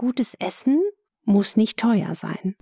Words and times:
gutes 0.00 0.34
Essen 0.38 0.80
muss 1.26 1.58
nicht 1.58 1.78
teuer 1.78 2.14
sein. 2.14 2.56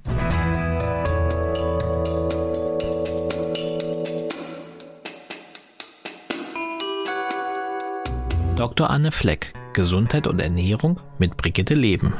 Dr. 8.56 8.90
Anne 8.90 9.12
Fleck, 9.12 9.52
Gesundheit 9.72 10.26
und 10.26 10.40
Ernährung 10.40 10.98
mit 11.18 11.36
Brigitte 11.36 11.74
Leben. 11.74 12.12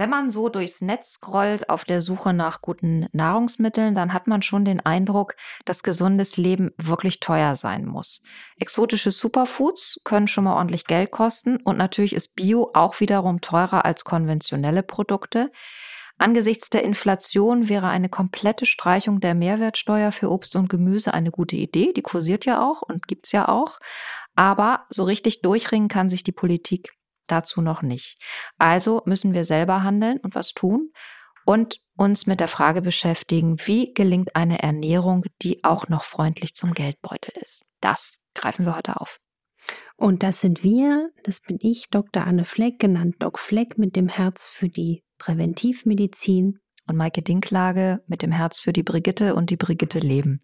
Wenn 0.00 0.08
man 0.08 0.30
so 0.30 0.48
durchs 0.48 0.80
Netz 0.80 1.16
scrollt 1.16 1.68
auf 1.68 1.84
der 1.84 2.00
Suche 2.00 2.32
nach 2.32 2.62
guten 2.62 3.06
Nahrungsmitteln, 3.12 3.94
dann 3.94 4.14
hat 4.14 4.28
man 4.28 4.40
schon 4.40 4.64
den 4.64 4.80
Eindruck, 4.80 5.36
dass 5.66 5.82
gesundes 5.82 6.38
Leben 6.38 6.70
wirklich 6.78 7.20
teuer 7.20 7.54
sein 7.54 7.84
muss. 7.84 8.22
Exotische 8.56 9.10
Superfoods 9.10 10.00
können 10.04 10.26
schon 10.26 10.44
mal 10.44 10.56
ordentlich 10.56 10.86
Geld 10.86 11.10
kosten 11.10 11.58
und 11.58 11.76
natürlich 11.76 12.14
ist 12.14 12.34
Bio 12.34 12.70
auch 12.72 12.98
wiederum 13.00 13.42
teurer 13.42 13.84
als 13.84 14.04
konventionelle 14.04 14.82
Produkte. 14.82 15.52
Angesichts 16.16 16.70
der 16.70 16.82
Inflation 16.82 17.68
wäre 17.68 17.88
eine 17.88 18.08
komplette 18.08 18.64
Streichung 18.64 19.20
der 19.20 19.34
Mehrwertsteuer 19.34 20.12
für 20.12 20.30
Obst 20.30 20.56
und 20.56 20.70
Gemüse 20.70 21.12
eine 21.12 21.30
gute 21.30 21.56
Idee. 21.56 21.92
Die 21.92 22.00
kursiert 22.00 22.46
ja 22.46 22.66
auch 22.66 22.80
und 22.80 23.06
gibt's 23.06 23.32
ja 23.32 23.50
auch. 23.50 23.78
Aber 24.34 24.86
so 24.88 25.04
richtig 25.04 25.42
durchringen 25.42 25.88
kann 25.88 26.08
sich 26.08 26.24
die 26.24 26.32
Politik 26.32 26.94
dazu 27.30 27.60
noch 27.62 27.82
nicht. 27.82 28.18
Also 28.58 29.02
müssen 29.06 29.34
wir 29.34 29.44
selber 29.44 29.82
handeln 29.82 30.18
und 30.18 30.34
was 30.34 30.52
tun 30.52 30.90
und 31.44 31.80
uns 31.96 32.26
mit 32.26 32.40
der 32.40 32.48
Frage 32.48 32.82
beschäftigen, 32.82 33.58
wie 33.66 33.92
gelingt 33.92 34.36
eine 34.36 34.62
Ernährung, 34.62 35.24
die 35.42 35.64
auch 35.64 35.88
noch 35.88 36.04
freundlich 36.04 36.54
zum 36.54 36.74
Geldbeutel 36.74 37.32
ist. 37.40 37.62
Das 37.80 38.18
greifen 38.34 38.64
wir 38.64 38.76
heute 38.76 39.00
auf. 39.00 39.18
Und 39.96 40.22
das 40.22 40.40
sind 40.40 40.62
wir, 40.62 41.10
das 41.24 41.40
bin 41.40 41.58
ich, 41.60 41.90
Dr. 41.90 42.26
Anne 42.26 42.44
Fleck, 42.44 42.78
genannt 42.78 43.16
Doc 43.18 43.38
Fleck 43.38 43.76
mit 43.76 43.96
dem 43.96 44.08
Herz 44.08 44.48
für 44.48 44.68
die 44.68 45.02
Präventivmedizin. 45.18 46.58
Und 46.86 46.96
Maike 46.96 47.22
Dinklage 47.22 48.02
mit 48.06 48.22
dem 48.22 48.32
Herz 48.32 48.58
für 48.58 48.72
die 48.72 48.82
Brigitte 48.82 49.34
und 49.34 49.50
die 49.50 49.56
Brigitte 49.56 50.00
Leben 50.00 50.40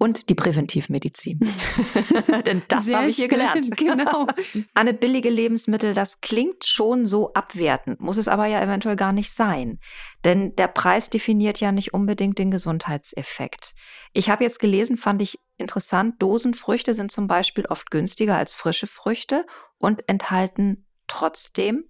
und 0.00 0.30
die 0.30 0.34
Präventivmedizin. 0.34 1.40
Denn 2.46 2.62
das 2.68 2.92
habe 2.92 3.08
ich 3.08 3.16
hier 3.16 3.28
gelernt. 3.28 3.68
Genau. 3.76 4.26
Eine 4.74 4.94
billige 4.94 5.30
Lebensmittel, 5.30 5.94
das 5.94 6.20
klingt 6.20 6.64
schon 6.64 7.04
so 7.04 7.32
abwertend, 7.34 8.00
muss 8.00 8.16
es 8.16 8.28
aber 8.28 8.46
ja 8.46 8.62
eventuell 8.62 8.96
gar 8.96 9.12
nicht 9.12 9.32
sein. 9.32 9.78
Denn 10.24 10.54
der 10.56 10.68
Preis 10.68 11.10
definiert 11.10 11.60
ja 11.60 11.72
nicht 11.72 11.92
unbedingt 11.92 12.38
den 12.38 12.50
Gesundheitseffekt. 12.50 13.74
Ich 14.12 14.30
habe 14.30 14.44
jetzt 14.44 14.58
gelesen, 14.58 14.96
fand 14.96 15.22
ich 15.22 15.38
interessant, 15.56 16.22
Dosenfrüchte 16.22 16.94
sind 16.94 17.10
zum 17.10 17.26
Beispiel 17.26 17.66
oft 17.66 17.90
günstiger 17.90 18.36
als 18.36 18.52
frische 18.52 18.86
Früchte 18.86 19.44
und 19.78 20.08
enthalten 20.08 20.86
trotzdem 21.08 21.84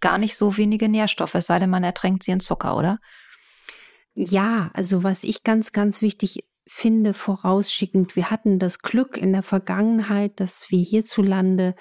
gar 0.00 0.18
nicht 0.18 0.36
so 0.36 0.56
wenige 0.56 0.88
Nährstoffe, 0.88 1.34
es 1.34 1.46
sei 1.46 1.58
denn, 1.58 1.70
man 1.70 1.84
ertränkt 1.84 2.22
sie 2.22 2.30
in 2.30 2.40
Zucker, 2.40 2.76
oder? 2.76 2.98
Ja, 4.14 4.70
also 4.74 5.04
was 5.04 5.22
ich 5.22 5.44
ganz, 5.44 5.72
ganz 5.72 6.02
wichtig 6.02 6.40
finde, 6.68 7.14
vorausschickend, 7.14 8.16
wir 8.16 8.30
hatten 8.30 8.58
das 8.58 8.80
Glück 8.80 9.16
in 9.16 9.32
der 9.32 9.42
Vergangenheit, 9.42 10.38
dass 10.40 10.70
wir 10.70 10.80
hierzulande 10.80 11.74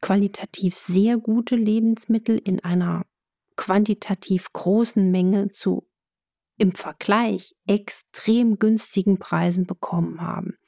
qualitativ 0.00 0.76
sehr 0.76 1.18
gute 1.18 1.56
Lebensmittel 1.56 2.38
in 2.38 2.60
einer 2.60 3.06
quantitativ 3.56 4.52
großen 4.52 5.10
Menge 5.10 5.50
zu 5.50 5.86
im 6.60 6.72
Vergleich 6.72 7.54
extrem 7.66 8.58
günstigen 8.58 9.18
Preisen 9.18 9.66
bekommen 9.66 10.20
haben. 10.20 10.58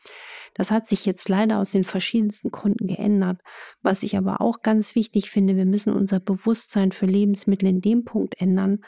Das 0.55 0.71
hat 0.71 0.89
sich 0.89 1.05
jetzt 1.05 1.29
leider 1.29 1.59
aus 1.59 1.71
den 1.71 1.85
verschiedensten 1.85 2.51
Gründen 2.51 2.87
geändert. 2.87 3.43
Was 3.83 4.03
ich 4.03 4.17
aber 4.17 4.41
auch 4.41 4.63
ganz 4.63 4.95
wichtig 4.95 5.31
finde, 5.31 5.55
wir 5.55 5.67
müssen 5.67 5.93
unser 5.93 6.19
Bewusstsein 6.19 6.93
für 6.93 7.05
Lebensmittel 7.05 7.69
in 7.69 7.83
dem 7.83 8.05
Punkt 8.05 8.41
ändern, 8.41 8.81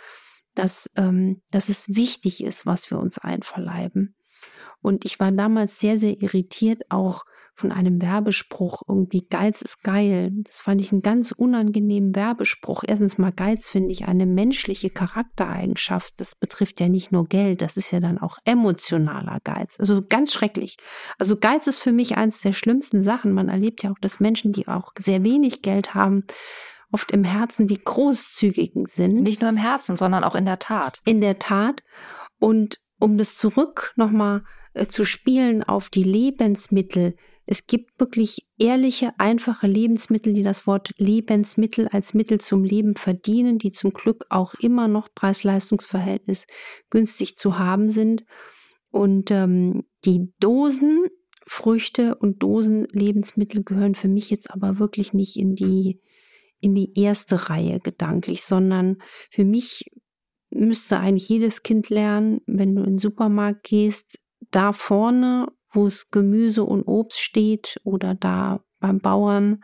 dass, 0.55 0.91
ähm, 0.97 1.43
dass 1.51 1.69
es 1.69 1.95
wichtig 1.95 2.43
ist, 2.43 2.65
was 2.65 2.91
wir 2.91 2.99
uns 2.99 3.19
einverleiben. 3.19 4.17
Und 4.85 5.07
ich 5.07 5.19
war 5.19 5.33
damals 5.33 5.81
sehr, 5.81 5.99
sehr 5.99 6.21
irritiert 6.21 6.83
auch 6.91 7.25
von 7.55 7.73
einem 7.73 8.03
Werbespruch, 8.03 8.83
irgendwie 8.87 9.27
Geiz 9.31 9.63
ist 9.63 9.83
geil. 9.83 10.31
Das 10.43 10.61
fand 10.61 10.81
ich 10.81 10.93
einen 10.93 11.01
ganz 11.01 11.33
unangenehmen 11.33 12.15
Werbespruch. 12.15 12.83
Erstens 12.87 13.17
mal 13.17 13.33
Geiz 13.33 13.69
finde 13.69 13.93
ich 13.93 14.07
eine 14.07 14.27
menschliche 14.27 14.91
Charaktereigenschaft. 14.91 16.13
Das 16.19 16.35
betrifft 16.35 16.81
ja 16.81 16.89
nicht 16.89 17.13
nur 17.13 17.27
Geld, 17.29 17.63
das 17.63 17.79
ist 17.79 17.93
ja 17.93 18.01
dann 18.01 18.19
auch 18.19 18.39
emotionaler 18.45 19.39
Geiz. 19.43 19.79
Also 19.79 20.03
ganz 20.03 20.35
schrecklich. 20.35 20.77
Also 21.17 21.37
Geiz 21.37 21.67
ist 21.67 21.79
für 21.79 21.93
mich 21.93 22.19
eins 22.19 22.43
der 22.43 22.53
schlimmsten 22.53 23.03
Sachen. 23.03 23.33
Man 23.33 23.49
erlebt 23.49 23.85
ja 23.85 23.93
auch, 23.93 23.99
dass 24.01 24.21
Menschen, 24.21 24.53
die 24.53 24.69
auch 24.69 24.93
sehr 24.99 25.23
wenig 25.23 25.63
Geld 25.63 25.95
haben, 25.95 26.25
oft 26.91 27.11
im 27.11 27.25
Herzen 27.25 27.69
die 27.69 27.83
großzügigen 27.83 28.85
sind. 28.87 29.23
Nicht 29.23 29.41
nur 29.41 29.49
im 29.49 29.57
Herzen, 29.57 29.97
sondern 29.97 30.25
auch 30.25 30.35
in 30.35 30.45
der 30.45 30.59
Tat. 30.59 31.01
In 31.07 31.23
der 31.23 31.39
Tat. 31.39 31.83
Und 32.39 32.81
um 32.99 33.17
das 33.17 33.37
zurück 33.37 33.93
nochmal 33.97 34.39
äh, 34.39 34.43
zu 34.89 35.05
spielen 35.05 35.63
auf 35.63 35.91
die 35.91 36.03
Lebensmittel. 36.03 37.17
Es 37.47 37.67
gibt 37.67 38.01
wirklich 38.01 38.47
ehrliche, 38.59 39.13
einfache 39.19 39.67
Lebensmittel, 39.67 40.33
die 40.33 40.43
das 40.43 40.67
Wort 40.67 40.93
Lebensmittel 40.97 41.89
als 41.89 42.15
Mittel 42.15 42.41
zum 42.41 42.65
Leben 42.65 42.97
verdienen, 42.97 43.59
die 43.59 43.73
zum 43.73 43.93
Glück 43.93 44.25
auch 44.31 44.55
immer 44.55 44.89
noch 44.89 45.09
Preis-Leistungs-Verhältnis 45.15 46.47
günstig 46.91 47.37
zu 47.37 47.59
haben 47.59 47.91
sind. 47.91 48.25
Und 48.91 49.31
ähm, 49.31 49.85
die 50.05 50.33
Dosen 50.41 51.09
Früchte 51.47 52.15
und 52.15 52.43
Dosenlebensmittel 52.43 53.65
gehören 53.65 53.95
für 53.95 54.09
mich 54.09 54.31
jetzt 54.31 54.51
aber 54.51 54.79
wirklich 54.79 55.13
nicht 55.13 55.37
in 55.37 55.55
die, 55.55 56.01
in 56.61 56.75
die 56.75 56.99
erste 56.99 57.51
Reihe 57.51 57.81
gedanklich, 57.81 58.45
sondern 58.45 58.99
für 59.31 59.45
mich 59.45 59.91
müsste 60.51 61.01
eigentlich 61.01 61.29
jedes 61.29 61.63
Kind 61.63 61.91
lernen, 61.91 62.41
wenn 62.47 62.75
du 62.75 62.83
in 62.83 62.93
den 62.93 62.99
Supermarkt 62.99 63.65
gehst, 63.65 64.19
da 64.51 64.73
vorne, 64.73 65.49
wo 65.73 65.87
es 65.87 66.11
Gemüse 66.11 66.65
und 66.65 66.85
Obst 66.85 67.21
steht 67.21 67.81
oder 67.85 68.15
da 68.15 68.61
beim 68.81 69.01
Bauern, 69.01 69.63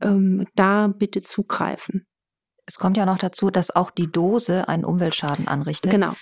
ähm, 0.00 0.46
da 0.54 0.88
bitte 0.88 1.22
zugreifen. 1.22 2.06
Es 2.66 2.78
kommt 2.78 2.96
ja 2.96 3.06
noch 3.06 3.18
dazu, 3.18 3.50
dass 3.50 3.74
auch 3.74 3.90
die 3.90 4.10
Dose 4.10 4.68
einen 4.68 4.84
Umweltschaden 4.84 5.48
anrichtet. 5.48 5.90
Genau. 5.90 6.14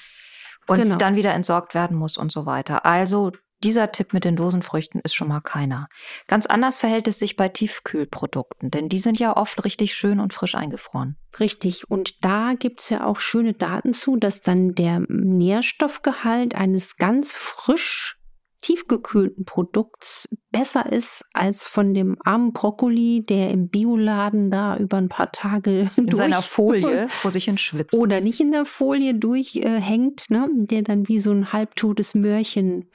Und 0.67 0.79
genau. 0.79 0.97
dann 0.97 1.17
wieder 1.17 1.33
entsorgt 1.35 1.75
werden 1.75 1.97
muss 1.97 2.17
und 2.17 2.33
so 2.33 2.47
weiter. 2.47 2.85
Also 2.85 3.33
dieser 3.65 3.93
Tipp 3.93 4.13
mit 4.13 4.25
den 4.25 4.37
Dosenfrüchten 4.37 5.01
ist 5.03 5.15
schon 5.15 5.29
mal 5.29 5.41
keiner. 5.41 5.89
Ganz 6.29 6.47
anders 6.47 6.79
verhält 6.79 7.09
es 7.09 7.19
sich 7.19 7.37
bei 7.37 7.49
Tiefkühlprodukten, 7.49 8.71
denn 8.71 8.89
die 8.89 8.99
sind 8.99 9.19
ja 9.19 9.37
oft 9.37 9.65
richtig 9.65 9.95
schön 9.95 10.21
und 10.21 10.35
frisch 10.35 10.55
eingefroren. 10.55 11.17
Richtig. 11.41 11.91
Und 11.91 12.25
da 12.25 12.53
gibt 12.59 12.81
es 12.81 12.91
ja 12.91 13.07
auch 13.07 13.21
schöne 13.21 13.55
Daten 13.55 13.95
zu, 13.95 14.17
dass 14.17 14.41
dann 14.41 14.75
der 14.75 15.01
Nährstoffgehalt 15.09 16.55
eines 16.55 16.97
ganz 16.97 17.35
frisch 17.35 18.19
tiefgekühlten 18.63 19.45
Produkts 19.45 20.29
besser 20.51 20.91
ist 20.91 21.25
als 21.33 21.67
von 21.67 21.95
dem 21.95 22.17
armen 22.25 22.53
Brokkoli, 22.53 23.25
der 23.29 23.51
im 23.51 23.69
Bioladen 23.69 24.51
da 24.51 24.77
über 24.77 24.97
ein 24.97 25.09
paar 25.09 25.33
Tage 25.33 25.91
in 25.97 26.07
durch 26.07 26.17
seiner 26.17 26.43
Folie 26.43 27.09
vor 27.09 27.31
sich 27.31 27.45
hin 27.47 27.59
schwitzt. 27.59 27.95
Oder 27.95 28.21
nicht 28.21 28.41
in 28.41 28.53
der 28.53 28.65
Folie 28.65 29.15
durchhängt, 29.15 30.27
äh, 30.31 30.33
ne, 30.33 30.49
der 30.53 30.83
dann 30.83 31.09
wie 31.09 31.21
so 31.21 31.33
ein 31.33 31.53
halbtotes 31.53 32.15
Möhrchen 32.15 32.89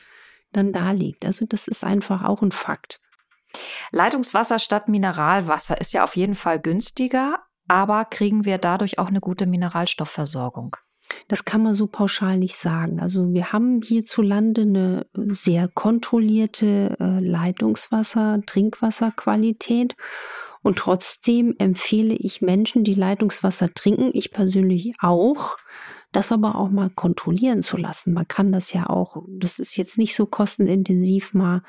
dann 0.57 0.73
da 0.73 0.91
liegt. 0.91 1.25
Also 1.25 1.45
das 1.45 1.68
ist 1.68 1.84
einfach 1.84 2.23
auch 2.23 2.41
ein 2.41 2.51
Fakt. 2.51 3.00
Leitungswasser 3.91 4.59
statt 4.59 4.90
Mineralwasser 4.90 5.79
ist 5.79 5.94
ja 5.94 6.03
auf 6.03 6.16
jeden 6.16 6.35
Fall 6.35 6.59
günstiger, 6.59 7.40
aber 7.68 8.06
kriegen 8.06 8.45
wir 8.45 8.57
dadurch 8.57 9.00
auch 9.00 9.07
eine 9.07 9.19
gute 9.22 9.45
Mineralstoffversorgung? 9.45 10.75
Das 11.28 11.45
kann 11.45 11.63
man 11.63 11.73
so 11.73 11.88
pauschal 11.88 12.38
nicht 12.38 12.57
sagen. 12.57 13.00
Also 13.00 13.34
wir 13.34 13.53
haben 13.53 13.81
hierzulande 13.81 14.62
eine 14.62 15.06
sehr 15.13 15.69
kontrollierte 15.69 16.97
äh, 17.00 17.19
Leitungswasser, 17.19 18.41
Trinkwasserqualität. 18.45 19.95
Und 20.63 20.80
trotzdem 20.80 21.56
empfehle 21.60 22.13
ich 22.13 22.42
Menschen, 22.42 22.83
die 22.83 22.94
Leitungswasser 22.94 23.74
trinken, 23.74 24.10
ich 24.13 24.31
persönlich 24.31 24.95
auch, 25.00 25.57
das 26.18 26.31
aber 26.31 26.56
auch 26.56 26.72
mal 26.72 26.90
kontrollieren 26.90 27.62
zu 27.62 27.78
lassen. 27.78 28.12
Man 28.12 28.28
kann 28.28 28.52
das 28.52 28.74
ja 28.74 28.90
auch, 28.90 29.24
das 29.30 29.60
ist 29.60 29.78
jetzt 29.78 30.00
nicht 30.00 30.16
so 30.16 30.25
kostenintensiv 30.25 31.36
mal 31.36 31.62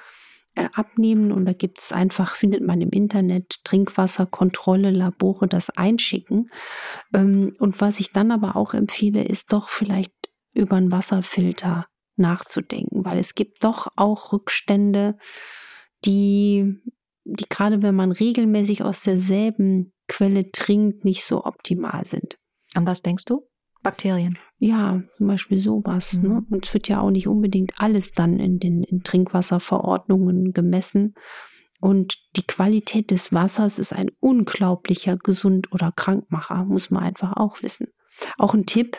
äh, 0.55 0.71
abnehmen 0.73 1.33
und 1.33 1.45
da 1.45 1.53
gibt 1.53 1.81
es 1.81 1.93
einfach, 1.93 2.35
findet 2.35 2.62
man 2.62 2.81
im 2.81 2.89
Internet 2.89 3.61
Trinkwasserkontrolle, 3.65 4.91
Labore, 4.91 5.49
das 5.49 5.69
einschicken. 5.69 6.50
Ähm, 7.15 7.56
und 7.59 7.83
was 7.83 8.00
ich 8.00 8.11
dann 8.11 8.31
aber 8.31 8.56
auch 8.56 8.73
empfehle, 8.73 9.23
ist 9.23 9.53
doch 9.53 9.69
vielleicht 9.69 10.15
über 10.55 10.77
einen 10.77 10.91
Wasserfilter 10.91 11.87
nachzudenken, 12.17 13.05
weil 13.05 13.19
es 13.19 13.35
gibt 13.35 13.62
doch 13.65 13.89
auch 13.97 14.33
Rückstände, 14.33 15.19
die, 16.06 16.75
die 17.25 17.49
gerade 17.51 17.83
wenn 17.83 17.94
man 17.94 18.12
regelmäßig 18.12 18.83
aus 18.83 19.03
derselben 19.03 19.93
Quelle 20.09 20.51
trinkt, 20.53 21.05
nicht 21.05 21.27
so 21.27 21.44
optimal 21.44 22.06
sind. 22.06 22.39
An 22.73 22.87
was 22.87 23.03
denkst 23.03 23.27
du? 23.27 23.48
Bakterien. 23.83 24.39
Ja, 24.59 25.03
zum 25.17 25.27
Beispiel 25.29 25.59
sowas. 25.59 26.15
Ne? 26.15 26.29
Mhm. 26.29 26.35
Ne? 26.35 26.47
Und 26.51 26.67
es 26.67 26.75
wird 26.75 26.89
ja 26.89 27.01
auch 27.01 27.11
nicht 27.11 27.29
unbedingt 27.29 27.73
alles 27.79 28.13
dann 28.13 28.39
in 28.41 28.59
den 28.59 28.83
in 28.83 29.03
Trinkwasserverordnungen 29.03 30.53
gemessen. 30.53 31.15
Und 31.81 32.19
die 32.37 32.47
Qualität 32.47 33.13
des 33.13 33.33
Wassers 33.33 33.79
ist 33.79 33.93
ein 33.93 34.11
unglaublicher 34.19 35.17
Gesund- 35.17 35.73
oder 35.73 35.93
Krankmacher, 35.93 36.65
muss 36.65 36.91
man 36.91 37.05
einfach 37.05 37.37
auch 37.37 37.63
wissen. 37.63 37.87
Auch 38.37 38.55
ein 38.55 38.67
Tipp, 38.67 38.97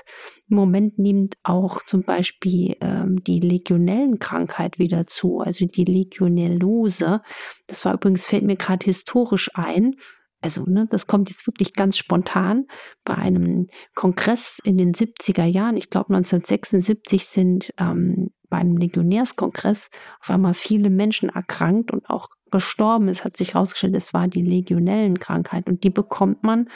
im 0.49 0.55
Moment 0.55 0.97
nimmt 0.97 1.35
auch 1.43 1.83
zum 1.85 2.03
Beispiel 2.03 2.77
ähm, 2.79 3.21
die 3.23 3.41
Legionellenkrankheit 3.41 4.79
wieder 4.79 5.07
zu, 5.07 5.39
also 5.39 5.65
die 5.65 5.83
Legionellose. 5.83 7.21
Das 7.67 7.83
war 7.83 7.95
übrigens, 7.95 8.25
fällt 8.25 8.43
mir 8.43 8.55
gerade 8.55 8.85
historisch 8.85 9.51
ein, 9.55 9.95
also 10.41 10.63
ne, 10.65 10.87
das 10.89 11.07
kommt 11.07 11.29
jetzt 11.29 11.47
wirklich 11.47 11.73
ganz 11.73 11.97
spontan, 11.97 12.65
bei 13.03 13.15
einem 13.15 13.67
Kongress 13.95 14.59
in 14.63 14.77
den 14.77 14.93
70er 14.93 15.45
Jahren, 15.45 15.77
ich 15.77 15.89
glaube 15.89 16.15
1976 16.15 17.25
sind 17.25 17.73
ähm, 17.77 18.31
bei 18.49 18.57
einem 18.57 18.77
Legionärskongress 18.77 19.89
auf 20.21 20.29
einmal 20.29 20.53
viele 20.53 20.89
Menschen 20.89 21.29
erkrankt 21.29 21.91
und 21.91 22.09
auch 22.09 22.29
gestorben. 22.51 23.07
Es 23.07 23.23
hat 23.23 23.37
sich 23.37 23.53
herausgestellt, 23.53 23.95
es 23.95 24.13
war 24.13 24.27
die 24.27 24.41
Legionellenkrankheit 24.41 25.67
und 25.67 25.83
die 25.83 25.91
bekommt 25.91 26.43
man 26.43 26.69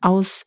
aus 0.00 0.46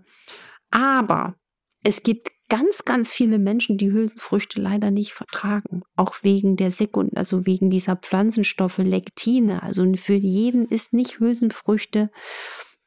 Aber 0.70 1.34
es 1.82 2.02
gibt 2.02 2.30
ganz, 2.54 2.84
ganz 2.84 3.10
viele 3.10 3.40
Menschen, 3.40 3.78
die 3.78 3.90
Hülsenfrüchte 3.90 4.60
leider 4.60 4.92
nicht 4.92 5.12
vertragen. 5.12 5.82
Auch 5.96 6.22
wegen 6.22 6.54
der 6.54 6.70
Sekund, 6.70 7.16
also 7.16 7.46
wegen 7.46 7.68
dieser 7.68 7.96
Pflanzenstoffe, 7.96 8.78
Lektine. 8.78 9.64
Also 9.64 9.84
für 9.96 10.14
jeden 10.14 10.68
ist 10.68 10.92
nicht 10.92 11.18
Hülsenfrüchte 11.18 12.12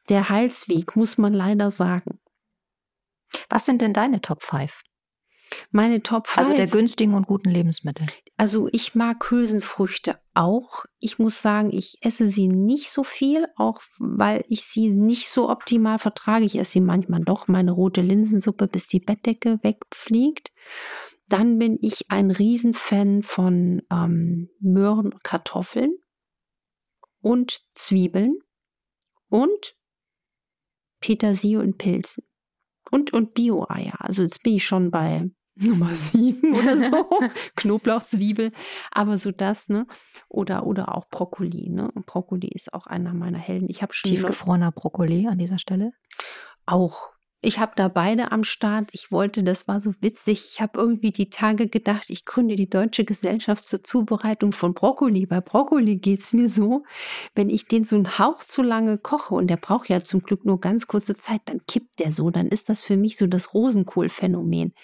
der 0.08 0.30
Heilsweg, 0.30 0.96
muss 0.96 1.18
man 1.18 1.34
leider 1.34 1.70
sagen. 1.70 2.18
Was 3.50 3.66
sind 3.66 3.82
denn 3.82 3.92
deine 3.92 4.22
Top 4.22 4.42
5? 4.42 4.80
Meine 5.70 6.02
Top 6.02 6.26
5. 6.26 6.38
Also 6.38 6.56
der 6.56 6.66
günstigen 6.66 7.14
und 7.14 7.26
guten 7.26 7.50
Lebensmittel. 7.50 8.06
Also 8.36 8.68
ich 8.72 8.94
mag 8.94 9.30
Hülsenfrüchte 9.30 10.18
auch. 10.34 10.84
Ich 11.00 11.18
muss 11.18 11.42
sagen, 11.42 11.72
ich 11.72 11.98
esse 12.02 12.28
sie 12.28 12.48
nicht 12.48 12.90
so 12.90 13.02
viel, 13.02 13.46
auch 13.56 13.80
weil 13.98 14.44
ich 14.48 14.64
sie 14.64 14.90
nicht 14.90 15.28
so 15.28 15.50
optimal 15.50 15.98
vertrage. 15.98 16.44
Ich 16.44 16.58
esse 16.58 16.72
sie 16.72 16.80
manchmal 16.80 17.20
doch, 17.24 17.48
meine 17.48 17.72
rote 17.72 18.00
Linsensuppe, 18.00 18.68
bis 18.68 18.86
die 18.86 19.00
Bettdecke 19.00 19.58
wegfliegt. 19.62 20.52
Dann 21.28 21.58
bin 21.58 21.78
ich 21.82 22.10
ein 22.10 22.30
Riesenfan 22.30 23.22
von 23.22 23.82
ähm, 23.90 24.48
Möhren 24.60 25.12
und 25.12 25.24
Kartoffeln 25.24 25.96
und 27.20 27.62
Zwiebeln 27.74 28.38
und 29.28 29.76
Petersilie 31.00 31.60
und 31.60 31.78
Pilzen 31.78 32.24
und, 32.90 33.12
und 33.12 33.34
Bio-Eier. 33.34 34.00
Also 34.00 34.22
jetzt 34.22 34.42
bin 34.42 34.54
ich 34.54 34.64
schon 34.64 34.90
bei 34.90 35.30
Nummer 35.60 35.94
sieben 35.94 36.54
oder 36.54 36.78
so. 36.78 37.08
Knoblauch, 37.56 38.04
Zwiebel, 38.04 38.52
aber 38.90 39.18
so 39.18 39.32
das, 39.32 39.68
ne? 39.68 39.86
Oder, 40.28 40.66
oder 40.66 40.94
auch 40.96 41.08
Brokkoli, 41.08 41.68
ne? 41.68 41.90
Und 41.92 42.06
Brokkoli 42.06 42.48
ist 42.48 42.72
auch 42.72 42.86
einer 42.86 43.14
meiner 43.14 43.38
Helden. 43.38 43.68
Ich 43.68 43.82
habe 43.82 43.92
schon. 43.92 44.10
Tiefgefrorener 44.10 44.72
Brokkoli 44.72 45.26
an 45.26 45.38
dieser 45.38 45.58
Stelle? 45.58 45.92
Auch. 46.66 47.12
Ich 47.40 47.60
habe 47.60 47.72
da 47.76 47.86
beide 47.86 48.32
am 48.32 48.42
Start. 48.42 48.90
Ich 48.92 49.12
wollte, 49.12 49.44
das 49.44 49.68
war 49.68 49.80
so 49.80 49.92
witzig. 50.00 50.46
Ich 50.50 50.60
habe 50.60 50.76
irgendwie 50.76 51.12
die 51.12 51.30
Tage 51.30 51.68
gedacht, 51.68 52.10
ich 52.10 52.24
gründe 52.24 52.56
die 52.56 52.68
Deutsche 52.68 53.04
Gesellschaft 53.04 53.68
zur 53.68 53.84
Zubereitung 53.84 54.50
von 54.50 54.74
Brokkoli. 54.74 55.24
Bei 55.24 55.40
Brokkoli 55.40 55.96
geht 55.96 56.18
es 56.18 56.32
mir 56.32 56.48
so, 56.48 56.82
wenn 57.36 57.48
ich 57.48 57.66
den 57.66 57.84
so 57.84 57.94
einen 57.94 58.18
Hauch 58.18 58.40
zu 58.40 58.62
lange 58.62 58.98
koche 58.98 59.36
und 59.36 59.46
der 59.46 59.56
braucht 59.56 59.88
ja 59.88 60.02
zum 60.02 60.22
Glück 60.22 60.44
nur 60.44 60.60
ganz 60.60 60.88
kurze 60.88 61.16
Zeit, 61.16 61.42
dann 61.44 61.64
kippt 61.68 62.00
der 62.00 62.10
so. 62.10 62.30
Dann 62.30 62.48
ist 62.48 62.68
das 62.68 62.82
für 62.82 62.96
mich 62.96 63.16
so 63.16 63.28
das 63.28 63.54
Rosenkohlphänomen. 63.54 64.74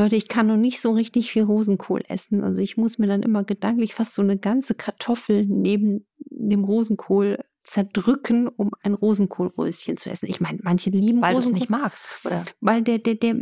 Leute, 0.00 0.16
ich 0.16 0.28
kann 0.28 0.46
noch 0.46 0.56
nicht 0.56 0.80
so 0.80 0.92
richtig 0.92 1.30
viel 1.30 1.42
Rosenkohl 1.42 2.02
essen. 2.08 2.42
Also 2.42 2.62
ich 2.62 2.78
muss 2.78 2.98
mir 2.98 3.06
dann 3.06 3.22
immer 3.22 3.44
gedanklich 3.44 3.94
fast 3.94 4.14
so 4.14 4.22
eine 4.22 4.38
ganze 4.38 4.74
Kartoffel 4.74 5.44
neben 5.44 6.06
dem 6.18 6.64
Rosenkohl 6.64 7.38
zerdrücken, 7.64 8.48
um 8.48 8.70
ein 8.82 8.94
Rosenkohlröschen 8.94 9.98
zu 9.98 10.08
essen. 10.08 10.26
Ich 10.26 10.40
meine, 10.40 10.58
manche 10.62 10.88
lieben 10.88 11.20
weil 11.20 11.34
Rosenkohl. 11.34 11.34
Weil 11.34 11.42
du 11.42 11.48
es 11.48 11.52
nicht 11.52 11.70
magst, 11.70 12.08
oder? 12.24 12.44
Weil 12.62 12.82
der, 12.82 12.98
der, 12.98 13.14
der, 13.16 13.34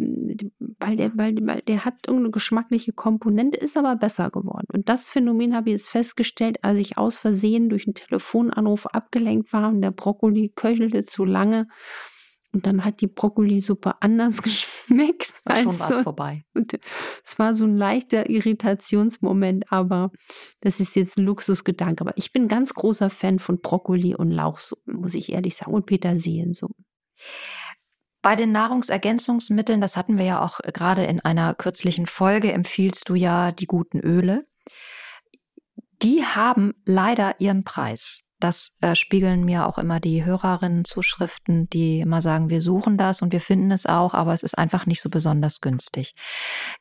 weil 0.81 0.97
der, 0.97 1.17
weil, 1.17 1.37
weil 1.43 1.63
der 1.63 1.85
hat 1.85 1.95
irgendeine 2.09 2.33
geschmackliche 2.33 2.93
Komponente, 2.93 3.59
ist 3.59 3.77
aber 3.77 3.95
besser 3.95 4.31
geworden. 4.31 4.67
Und 4.73 4.89
das 4.89 5.11
Phänomen 5.11 5.55
habe 5.55 5.71
ich 5.71 5.75
jetzt 5.75 5.89
festgestellt, 5.89 6.59
als 6.63 6.81
ich 6.81 6.99
aus 6.99 7.19
Versehen 7.19 7.69
durch 7.69 7.87
einen 7.87 7.95
Telefonanruf 7.95 8.87
abgelenkt 8.87 9.53
war 9.53 9.69
und 9.69 9.81
der 9.81 9.93
Brokkoli 9.93 10.53
köchelte 10.55 11.05
zu 11.05 11.25
lange 11.25 11.69
und 12.53 12.67
dann 12.67 12.85
hat 12.85 13.01
die 13.01 13.07
Brokkolisuppe 13.07 14.01
anders 14.01 14.43
geschmeckt. 14.43 15.33
War 15.45 15.63
schon 15.63 15.79
was 15.79 15.95
so. 15.97 16.03
vorbei. 16.03 16.45
Und 16.55 16.79
es 17.25 17.39
war 17.39 17.55
so 17.55 17.65
ein 17.65 17.77
leichter 17.77 18.31
Irritationsmoment, 18.31 19.71
aber 19.71 20.11
das 20.61 20.81
ist 20.81 20.97
jetzt 20.97 21.19
ein 21.19 21.25
Luxusgedanke. 21.25 22.03
Aber 22.03 22.17
ich 22.17 22.33
bin 22.33 22.49
ganz 22.49 22.75
großer 22.75 23.11
Fan 23.11 23.39
von 23.39 23.61
Brokkoli 23.61 24.15
und 24.15 24.31
Lauchsuppen, 24.31 25.01
muss 25.01 25.15
ich 25.15 25.33
ehrlich 25.33 25.57
sagen, 25.57 25.75
und 25.75 25.87
Petersiliensuppen. 25.87 26.85
Bei 28.23 28.35
den 28.35 28.51
Nahrungsergänzungsmitteln, 28.51 29.81
das 29.81 29.97
hatten 29.97 30.19
wir 30.19 30.25
ja 30.25 30.43
auch 30.43 30.59
gerade 30.59 31.05
in 31.05 31.21
einer 31.21 31.55
kürzlichen 31.55 32.07
Folge, 32.07 32.53
empfiehlst 32.53 33.09
du 33.09 33.15
ja 33.15 33.53
die 33.53 33.67
guten 33.67 34.01
Öle. 34.01 34.47
Die 36.03 36.25
haben 36.25 36.75
leider 36.85 37.41
ihren 37.41 37.65
Preis. 37.65 38.23
Das 38.41 38.73
äh, 38.81 38.95
spiegeln 38.95 39.45
mir 39.45 39.67
auch 39.67 39.79
immer 39.79 40.01
die 40.01 40.25
Hörerinnen-Zuschriften, 40.25 41.69
die 41.71 42.01
immer 42.01 42.23
sagen, 42.23 42.51
wir 42.51 42.63
suchen 42.63 42.97
das 42.97 43.21
und 43.23 43.33
wir 43.33 43.41
finden 43.41 43.71
es 43.73 43.87
auch, 43.87 44.15
aber 44.15 44.33
es 44.33 44.43
ist 44.43 44.57
einfach 44.57 44.87
nicht 44.87 45.01
so 45.01 45.11
besonders 45.11 45.61
günstig. 45.61 46.15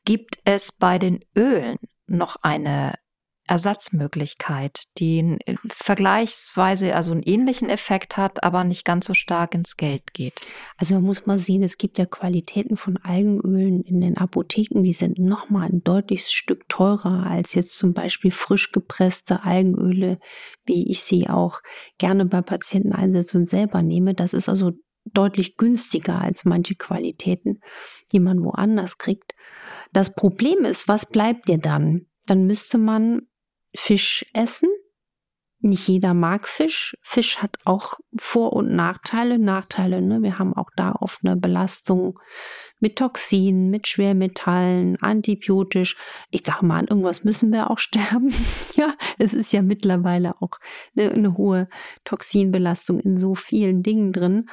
Gibt 0.05 0.37
es 0.45 0.71
bei 0.71 0.99
den 0.99 1.19
Ölen 1.35 1.77
noch 2.05 2.37
eine 2.41 2.93
Ersatzmöglichkeit, 3.47 4.83
die 4.97 5.37
äh, 5.45 5.55
vergleichsweise 5.69 6.95
also 6.95 7.11
einen 7.11 7.23
ähnlichen 7.23 7.69
Effekt 7.69 8.17
hat, 8.17 8.43
aber 8.43 8.63
nicht 8.63 8.85
ganz 8.85 9.07
so 9.07 9.13
stark 9.13 9.55
ins 9.55 9.77
Geld 9.77 10.13
geht. 10.13 10.33
Also 10.77 10.95
man 10.95 11.03
muss 11.05 11.25
mal 11.25 11.39
sehen, 11.39 11.63
es 11.63 11.77
gibt 11.77 11.97
ja 11.97 12.05
Qualitäten 12.05 12.77
von 12.77 12.97
Algenölen 12.97 13.81
in 13.83 14.01
den 14.01 14.17
Apotheken, 14.17 14.83
die 14.83 14.93
sind 14.93 15.17
nochmal 15.17 15.69
ein 15.69 15.83
deutliches 15.83 16.31
Stück 16.31 16.67
teurer 16.67 17.25
als 17.25 17.53
jetzt 17.53 17.77
zum 17.77 17.93
Beispiel 17.93 18.31
frisch 18.31 18.71
gepresste 18.71 19.43
Algenöle, 19.43 20.19
wie 20.65 20.91
ich 20.91 21.01
sie 21.01 21.29
auch 21.29 21.61
gerne 21.97 22.25
bei 22.25 22.41
Patienten 22.41 22.91
einsetze 22.91 23.37
und 23.37 23.49
selber 23.49 23.81
nehme. 23.81 24.13
Das 24.13 24.33
ist 24.33 24.49
also 24.49 24.73
deutlich 25.13 25.55
günstiger 25.55 26.19
als 26.19 26.43
manche 26.43 26.75
Qualitäten, 26.75 27.61
die 28.11 28.19
man 28.19 28.43
woanders 28.43 28.97
kriegt. 28.97 29.35
Das 29.93 30.13
Problem 30.13 30.65
ist, 30.65 30.87
was 30.87 31.05
bleibt 31.05 31.47
dir 31.47 31.57
dann? 31.57 32.07
Dann 32.25 32.45
müsste 32.45 32.77
man 32.77 33.21
Fisch 33.75 34.25
essen. 34.33 34.69
Nicht 35.59 35.87
jeder 35.87 36.13
mag 36.13 36.47
Fisch. 36.47 36.95
Fisch 37.01 37.39
hat 37.39 37.57
auch 37.65 37.99
Vor- 38.15 38.53
und 38.53 38.75
Nachteile. 38.75 39.39
Nachteile, 39.39 40.01
ne? 40.01 40.21
Wir 40.21 40.37
haben 40.37 40.53
auch 40.53 40.69
da 40.75 40.91
oft 40.99 41.19
eine 41.23 41.35
Belastung 41.35 42.19
mit 42.79 42.97
Toxinen, 42.97 43.71
mit 43.71 43.87
Schwermetallen, 43.87 45.01
antibiotisch. 45.01 45.97
Ich 46.29 46.43
sage 46.45 46.63
mal, 46.63 46.79
an 46.79 46.87
irgendwas 46.87 47.23
müssen 47.23 47.51
wir 47.51 47.71
auch 47.71 47.79
sterben. 47.79 48.31
ja, 48.75 48.93
es 49.17 49.33
ist 49.33 49.51
ja 49.51 49.63
mittlerweile 49.63 50.39
auch 50.41 50.59
eine, 50.95 51.11
eine 51.11 51.37
hohe 51.37 51.67
Toxinbelastung 52.03 52.99
in 52.99 53.17
so 53.17 53.33
vielen 53.33 53.81
Dingen 53.81 54.13
drin. 54.13 54.49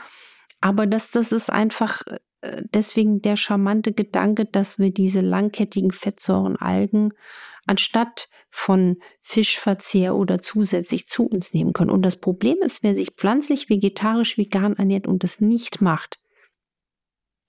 Aber 0.62 0.86
das, 0.86 1.10
das 1.10 1.32
ist 1.32 1.50
einfach 1.50 2.00
äh, 2.40 2.62
deswegen 2.72 3.20
der 3.20 3.36
charmante 3.36 3.92
Gedanke, 3.92 4.46
dass 4.46 4.78
wir 4.78 4.90
diese 4.90 5.20
langkettigen 5.20 5.90
Fettsäuren 5.90 6.56
Algen 6.56 7.12
anstatt 7.66 8.28
von 8.50 8.98
Fischverzehr 9.22 10.14
oder 10.14 10.40
zusätzlich 10.40 11.06
zu 11.06 11.26
uns 11.26 11.52
nehmen 11.52 11.72
können. 11.72 11.90
Und 11.90 12.02
das 12.02 12.16
Problem 12.16 12.56
ist, 12.60 12.82
wer 12.82 12.94
sich 12.94 13.12
pflanzlich, 13.12 13.68
vegetarisch, 13.68 14.38
vegan 14.38 14.76
ernährt 14.76 15.06
und 15.06 15.22
das 15.24 15.40
nicht 15.40 15.80
macht, 15.80 16.18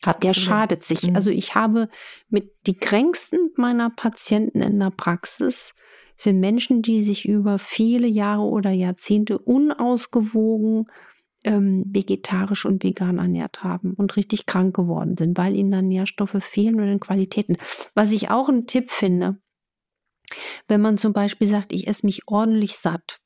Hat 0.04 0.24
der 0.24 0.34
schadet 0.34 0.84
sich. 0.84 1.04
Mhm. 1.04 1.16
Also 1.16 1.32
ich 1.32 1.56
habe 1.56 1.90
mit 2.30 2.54
die 2.68 2.78
kränksten 2.78 3.52
meiner 3.56 3.90
Patienten 3.90 4.62
in 4.62 4.80
der 4.80 4.92
Praxis 4.92 5.74
sind 6.18 6.40
Menschen, 6.40 6.82
die 6.82 7.04
sich 7.04 7.28
über 7.28 7.60
viele 7.60 8.08
Jahre 8.08 8.44
oder 8.44 8.72
Jahrzehnte 8.72 9.38
unausgewogen 9.38 10.88
ähm, 11.46 11.84
vegetarisch 11.88 12.66
und 12.66 12.84
vegan 12.84 13.20
ernährt 13.20 13.64
haben 13.64 13.94
und 13.94 14.16
richtig 14.16 14.46
krank 14.46 14.76
geworden 14.76 15.16
sind, 15.18 15.38
weil 15.38 15.56
ihnen 15.56 15.72
dann 15.72 15.88
Nährstoffe 15.88 16.38
fehlen 16.40 16.76
oder 16.76 16.92
in 16.92 17.00
Qualitäten. 17.00 17.58
Was 17.94 18.12
ich 18.12 18.30
auch 18.30 18.50
einen 18.50 18.68
Tipp 18.68 18.90
finde, 18.90 19.38
wenn 20.68 20.82
man 20.82 20.98
zum 20.98 21.14
Beispiel 21.14 21.48
sagt, 21.48 21.74
ich 21.74 21.88
esse 21.88 22.06
mich 22.06 22.24
ordentlich 22.28 22.78
satt, 22.78 23.20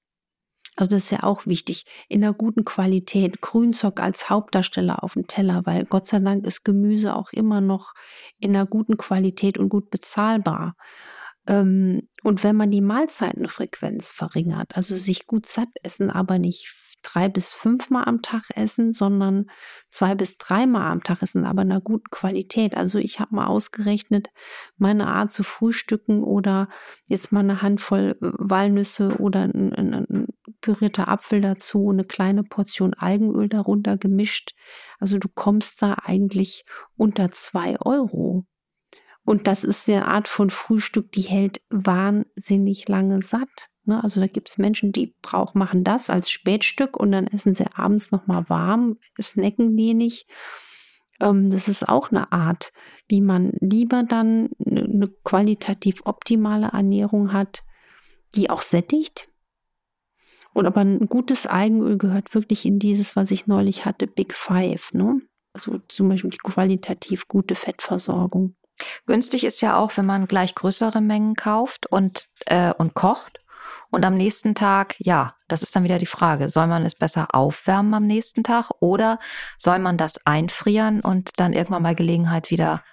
also 0.79 0.91
das 0.91 1.05
ist 1.05 1.11
ja 1.11 1.23
auch 1.23 1.45
wichtig, 1.45 1.83
in 2.07 2.23
einer 2.23 2.33
guten 2.33 2.63
Qualität, 2.63 3.41
Grünzock 3.41 3.99
als 3.99 4.29
Hauptdarsteller 4.29 5.03
auf 5.03 5.13
dem 5.13 5.27
Teller, 5.27 5.65
weil 5.65 5.83
Gott 5.83 6.07
sei 6.07 6.19
Dank 6.19 6.47
ist 6.47 6.63
Gemüse 6.63 7.15
auch 7.15 7.33
immer 7.33 7.59
noch 7.59 7.93
in 8.39 8.55
einer 8.55 8.65
guten 8.65 8.95
Qualität 8.95 9.57
und 9.57 9.67
gut 9.67 9.89
bezahlbar. 9.89 10.75
Ähm, 11.49 12.07
und 12.23 12.43
wenn 12.43 12.55
man 12.55 12.71
die 12.71 12.81
Mahlzeitenfrequenz 12.81 14.11
verringert, 14.11 14.77
also 14.77 14.95
sich 14.95 15.27
gut 15.27 15.47
satt 15.47 15.69
essen, 15.83 16.11
aber 16.11 16.39
nicht 16.39 16.75
drei 17.01 17.29
bis 17.29 17.53
fünfmal 17.53 18.03
am 18.05 18.21
Tag 18.21 18.43
essen, 18.55 18.93
sondern 18.93 19.49
zwei 19.89 20.15
bis 20.15 20.37
dreimal 20.37 20.91
am 20.91 21.03
Tag 21.03 21.21
essen, 21.21 21.45
aber 21.45 21.61
in 21.61 21.71
einer 21.71 21.81
guten 21.81 22.09
Qualität. 22.11 22.75
Also 22.75 22.99
ich 22.99 23.19
habe 23.19 23.35
mal 23.35 23.47
ausgerechnet, 23.47 24.29
meine 24.77 25.07
Art 25.07 25.31
zu 25.31 25.43
frühstücken 25.43 26.23
oder 26.23 26.67
jetzt 27.07 27.31
mal 27.31 27.39
eine 27.39 27.61
Handvoll 27.61 28.17
äh, 28.21 28.31
Walnüsse 28.37 29.17
oder 29.17 29.43
ein, 29.43 29.73
ein, 29.73 29.93
ein 29.93 30.27
pürierter 30.61 31.07
Apfel 31.07 31.41
dazu, 31.41 31.89
eine 31.89 32.03
kleine 32.03 32.43
Portion 32.43 32.93
Algenöl 32.93 33.49
darunter 33.49 33.97
gemischt. 33.97 34.53
Also 34.99 35.17
du 35.17 35.29
kommst 35.29 35.81
da 35.81 35.95
eigentlich 36.03 36.65
unter 36.97 37.31
zwei 37.31 37.79
Euro. 37.79 38.45
Und 39.25 39.47
das 39.47 39.63
ist 39.63 39.87
eine 39.87 40.07
Art 40.07 40.27
von 40.27 40.49
Frühstück, 40.49 41.11
die 41.11 41.21
hält 41.21 41.61
wahnsinnig 41.69 42.87
lange 42.87 43.21
satt. 43.21 43.69
Ne? 43.85 44.03
Also 44.03 44.19
da 44.21 44.27
gibt 44.27 44.49
es 44.49 44.57
Menschen, 44.57 44.91
die 44.91 45.15
brauchen, 45.21 45.59
machen 45.59 45.83
das 45.83 46.09
als 46.09 46.31
Spätstück 46.31 46.97
und 46.97 47.11
dann 47.11 47.27
essen 47.27 47.55
sie 47.55 47.65
abends 47.73 48.11
nochmal 48.11 48.49
warm, 48.49 48.97
snacken 49.21 49.75
wenig. 49.77 50.25
Ähm, 51.21 51.51
das 51.51 51.67
ist 51.67 51.87
auch 51.87 52.11
eine 52.11 52.31
Art, 52.31 52.71
wie 53.07 53.21
man 53.21 53.51
lieber 53.59 54.03
dann 54.03 54.49
eine, 54.65 54.83
eine 54.83 55.07
qualitativ 55.23 56.01
optimale 56.05 56.67
Ernährung 56.67 57.33
hat, 57.33 57.63
die 58.35 58.49
auch 58.49 58.61
sättigt. 58.61 59.29
Und 60.53 60.65
aber 60.65 60.81
ein 60.81 61.07
gutes 61.07 61.45
Eigenöl 61.45 61.97
gehört 61.97 62.33
wirklich 62.33 62.65
in 62.65 62.79
dieses, 62.79 63.15
was 63.15 63.31
ich 63.31 63.47
neulich 63.47 63.85
hatte, 63.85 64.07
Big 64.07 64.33
Five. 64.33 64.93
Ne? 64.93 65.21
Also 65.53 65.79
zum 65.87 66.09
Beispiel 66.09 66.31
die 66.31 66.37
qualitativ 66.37 67.27
gute 67.27 67.55
Fettversorgung. 67.55 68.55
Günstig 69.05 69.43
ist 69.43 69.61
ja 69.61 69.77
auch, 69.77 69.95
wenn 69.97 70.05
man 70.05 70.27
gleich 70.27 70.55
größere 70.55 71.01
Mengen 71.01 71.35
kauft 71.35 71.85
und, 71.87 72.27
äh, 72.45 72.73
und 72.73 72.93
kocht 72.93 73.39
und 73.91 74.05
am 74.05 74.15
nächsten 74.15 74.55
Tag, 74.55 74.95
ja, 74.99 75.35
das 75.47 75.63
ist 75.63 75.75
dann 75.75 75.83
wieder 75.83 75.97
die 75.97 76.05
Frage, 76.05 76.49
soll 76.49 76.67
man 76.67 76.85
es 76.85 76.95
besser 76.95 77.27
aufwärmen 77.33 77.93
am 77.93 78.05
nächsten 78.05 78.43
Tag 78.43 78.69
oder 78.79 79.19
soll 79.57 79.79
man 79.79 79.97
das 79.97 80.25
einfrieren 80.25 81.01
und 81.01 81.39
dann 81.39 81.53
irgendwann 81.53 81.83
bei 81.83 81.95
Gelegenheit 81.95 82.51
wieder 82.51 82.83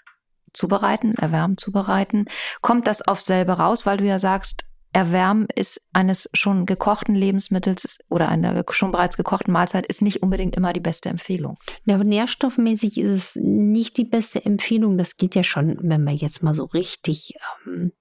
zubereiten, 0.52 1.14
erwärmen, 1.14 1.59
zubereiten? 1.59 2.26
Kommt 2.62 2.87
das 2.87 3.02
auf 3.07 3.21
selbe 3.21 3.52
raus, 3.52 3.85
weil 3.85 3.99
du 3.99 4.05
ja 4.05 4.19
sagst, 4.19 4.64
Erwärmen 4.96 5.46
ist 5.54 5.82
eines 5.92 6.30
schon 6.32 6.64
gekochten 6.64 7.14
Lebensmittels 7.14 7.98
oder 8.08 8.30
einer 8.30 8.64
schon 8.70 8.92
bereits 8.92 9.18
gekochten 9.18 9.52
Mahlzeit 9.52 9.84
ist 9.84 10.00
nicht 10.00 10.22
unbedingt 10.22 10.56
immer 10.56 10.72
die 10.72 10.80
beste 10.80 11.10
Empfehlung. 11.10 11.58
Ja, 11.84 12.02
nährstoffmäßig 12.02 12.96
ist 12.96 13.12
es 13.12 13.36
nicht 13.36 13.98
die 13.98 14.06
beste 14.06 14.42
Empfehlung. 14.42 14.96
Das 14.96 15.18
geht 15.18 15.34
ja 15.34 15.44
schon, 15.44 15.76
wenn 15.82 16.02
wir 16.04 16.14
jetzt 16.14 16.42
mal 16.42 16.54
so 16.54 16.64
richtig 16.64 17.34
ähm, 17.66 17.92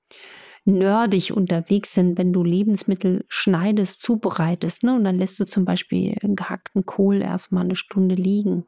nerdig 0.63 1.33
unterwegs 1.33 1.93
sind, 1.93 2.17
wenn 2.17 2.31
du 2.31 2.45
Lebensmittel 2.45 3.25
schneidest, 3.27 4.01
zubereitest, 4.01 4.83
ne? 4.83 4.95
Und 4.95 5.03
dann 5.03 5.17
lässt 5.17 5.37
du 5.37 5.43
zum 5.43 5.65
Beispiel 5.65 6.15
gehackten 6.21 6.85
Kohl 6.85 7.21
erstmal 7.21 7.65
eine 7.65 7.75
Stunde 7.75 8.15
liegen. 8.15 8.67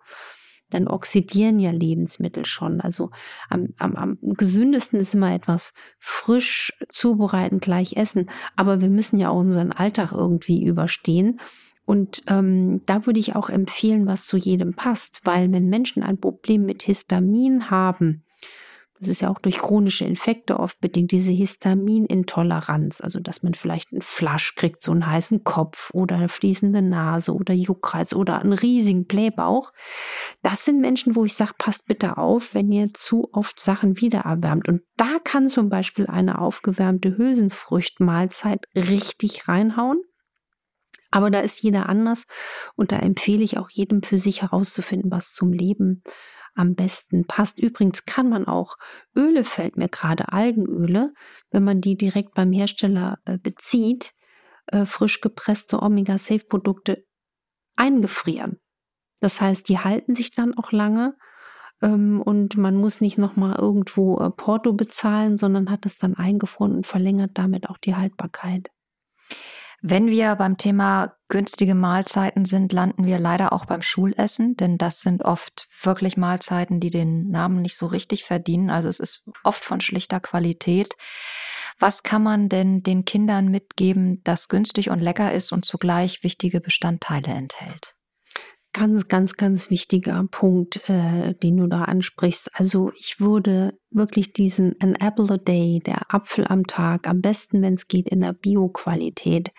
Dann 0.70 0.88
oxidieren 0.88 1.60
ja 1.60 1.72
Lebensmittel 1.72 2.46
schon. 2.46 2.82
Also 2.82 3.12
am, 3.50 3.70
am, 3.78 3.96
am 3.96 4.18
gesündesten 4.22 5.00
ist 5.00 5.14
immer 5.14 5.34
etwas 5.34 5.74
frisch 6.00 6.74
zubereiten, 6.90 7.60
gleich 7.60 7.96
essen. 7.96 8.30
Aber 8.56 8.82
wir 8.82 8.90
müssen 8.90 9.18
ja 9.20 9.30
auch 9.30 9.40
unseren 9.40 9.72
Alltag 9.72 10.12
irgendwie 10.12 10.64
überstehen. 10.66 11.40
Und 11.86 12.24
ähm, 12.28 12.82
da 12.86 13.06
würde 13.06 13.20
ich 13.20 13.36
auch 13.36 13.50
empfehlen, 13.50 14.08
was 14.08 14.26
zu 14.26 14.36
jedem 14.36 14.74
passt, 14.74 15.22
weil 15.24 15.50
wenn 15.54 15.70
Menschen 15.70 16.04
ein 16.04 16.20
Problem 16.20 16.66
mit 16.66 16.84
Histamin 16.84 17.70
haben, 17.70 18.26
das 19.00 19.10
ist 19.10 19.22
ja 19.22 19.30
auch 19.30 19.40
durch 19.40 19.60
chronische 19.60 20.06
Infekte 20.06 20.60
oft 20.60 20.80
bedingt, 20.80 21.12
diese 21.12 21.32
Histaminintoleranz, 21.32 23.02
also 23.02 23.20
dass 23.20 23.44
man 23.44 23.54
vielleicht 23.54 23.92
einen 23.92 24.02
Flasch 24.02 24.56
kriegt, 24.56 24.82
so 24.82 24.92
einen 24.92 25.06
heißen 25.06 25.44
Kopf 25.44 25.92
oder 25.94 26.16
eine 26.16 26.30
fließende 26.30 26.82
Nase 26.82 27.34
oder 27.34 27.54
Juckreiz 27.54 28.14
oder 28.14 28.40
einen 28.40 28.54
riesigen 28.54 29.06
Blähbauch. 29.06 29.72
Das 30.42 30.66
sind 30.66 30.82
Menschen, 30.82 31.16
wo 31.16 31.26
ich 31.26 31.36
sage, 31.36 31.54
passt 31.58 31.86
bitte 31.86 32.18
auf, 32.18 32.54
wenn 32.54 32.72
ihr 32.72 32.94
zu 32.94 33.30
oft 33.34 33.60
Sachen 33.60 34.02
wiedererwärmt. 34.02 34.68
Und 34.68 34.82
da 34.96 35.18
kann 35.24 35.50
zum 35.50 35.70
Beispiel 35.70 36.08
eine 36.08 36.40
aufgewärmte 36.40 37.18
Hülsenfrüchtmahlzeit 37.18 38.68
richtig 38.76 39.48
reinhauen. 39.48 40.02
Aber 41.12 41.32
da 41.32 41.40
ist 41.40 41.62
jeder 41.62 41.88
anders 41.88 42.26
und 42.76 42.92
da 42.92 42.98
empfehle 42.98 43.44
ich 43.44 43.58
auch 43.58 43.70
jedem 43.70 44.04
für 44.04 44.20
sich 44.20 44.42
herauszufinden, 44.42 45.10
was 45.10 45.32
zum 45.34 45.54
Leben 45.54 46.04
am 46.58 46.76
besten 46.76 47.26
passt. 47.26 47.60
Übrigens 47.60 48.06
kann 48.06 48.30
man 48.30 48.48
auch 48.48 48.78
Öle, 49.16 49.44
fällt 49.44 49.78
mir 49.78 49.90
gerade 49.90 50.32
Algenöle, 50.34 51.14
wenn 51.52 51.64
man 51.64 51.82
die 51.82 51.96
direkt 51.98 52.34
beim 52.34 52.52
Hersteller 52.52 53.20
äh, 53.26 53.38
bezieht, 53.38 54.14
äh, 54.68 54.86
frisch 54.86 55.22
gepresste 55.22 55.82
Omega-Safe-Produkte 55.82 57.06
eingefrieren. 57.76 58.60
Das 59.20 59.42
heißt, 59.42 59.68
die 59.70 59.80
halten 59.80 60.16
sich 60.16 60.32
dann 60.32 60.58
auch 60.58 60.72
lange 60.72 61.16
ähm, 61.82 62.22
und 62.22 62.58
man 62.58 62.76
muss 62.76 63.02
nicht 63.02 63.18
nochmal 63.18 63.56
irgendwo 63.60 64.20
äh, 64.20 64.30
Porto 64.30 64.74
bezahlen, 64.74 65.38
sondern 65.38 65.70
hat 65.70 65.86
es 65.86 65.98
dann 65.98 66.16
eingefroren 66.16 66.76
und 66.76 66.88
verlängert 66.88 67.32
damit 67.36 67.70
auch 67.70 67.78
die 67.78 67.96
Haltbarkeit. 67.96 68.70
Wenn 69.82 70.08
wir 70.08 70.36
beim 70.36 70.58
Thema 70.58 71.14
günstige 71.28 71.76
Mahlzeiten 71.76 72.46
sind, 72.46 72.74
landen 72.74 73.06
wir 73.06 73.20
leider 73.20 73.54
auch 73.54 73.66
beim 73.66 73.82
Schulessen, 73.82 74.56
denn 74.56 74.78
das 74.78 75.02
sind 75.02 75.24
oft 75.24 75.68
wirklich 75.84 76.18
Mahlzeiten, 76.18 76.80
die 76.80 76.90
den 76.90 77.30
Namen 77.30 77.62
nicht 77.62 77.78
so 77.78 77.86
richtig 77.86 78.24
verdienen. 78.24 78.70
Also 78.70 78.90
es 78.90 79.00
ist 79.00 79.24
oft 79.44 79.64
von 79.64 79.82
schlichter 79.82 80.20
Qualität. 80.20 80.96
Was 81.80 82.02
kann 82.02 82.24
man 82.24 82.50
denn 82.50 82.82
den 82.82 83.06
Kindern 83.06 83.50
mitgeben, 83.50 84.22
das 84.24 84.48
günstig 84.48 84.90
und 84.90 85.00
lecker 85.00 85.32
ist 85.32 85.52
und 85.52 85.64
zugleich 85.64 86.24
wichtige 86.24 86.60
Bestandteile 86.60 87.28
enthält? 87.28 87.97
Ganz, 88.74 89.08
ganz, 89.08 89.34
ganz 89.34 89.70
wichtiger 89.72 90.24
Punkt, 90.30 90.88
äh, 90.88 91.34
den 91.34 91.58
du 91.58 91.68
da 91.68 91.84
ansprichst. 91.86 92.52
Also 92.54 92.92
ich 93.00 93.20
würde 93.20 93.74
wirklich 93.90 94.34
diesen 94.34 94.76
An 94.82 94.96
Apple 94.96 95.34
a 95.34 95.38
Day, 95.38 95.82
der 95.84 96.14
Apfel 96.14 96.46
am 96.48 96.68
Tag, 96.68 97.08
am 97.08 97.22
besten, 97.22 97.62
wenn 97.62 97.74
es 97.74 97.88
geht, 97.88 98.10
in 98.10 98.22
der 98.22 98.34
Bio-Qualität, 98.34 99.52